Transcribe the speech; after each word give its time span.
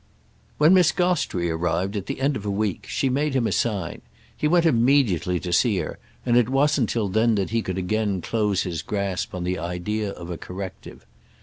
II 0.01 0.53
When 0.57 0.73
Miss 0.73 0.91
Gostrey 0.91 1.51
arrived, 1.51 1.95
at 1.95 2.07
the 2.07 2.21
end 2.21 2.35
of 2.35 2.43
a 2.43 2.49
week, 2.49 2.87
she 2.89 3.07
made 3.07 3.35
him 3.35 3.45
a 3.45 3.51
sign; 3.51 4.01
he 4.35 4.47
went 4.47 4.65
immediately 4.65 5.39
to 5.39 5.53
see 5.53 5.77
her, 5.77 5.99
and 6.25 6.35
it 6.35 6.49
wasn't 6.49 6.89
till 6.89 7.07
then 7.07 7.35
that 7.35 7.51
he 7.51 7.61
could 7.61 7.77
again 7.77 8.19
close 8.19 8.63
his 8.63 8.81
grasp 8.81 9.35
on 9.35 9.43
the 9.43 9.59
idea 9.59 10.09
of 10.09 10.31
a 10.31 10.39
corrective. 10.39 11.05